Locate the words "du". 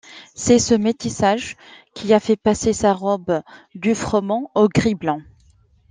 3.75-3.93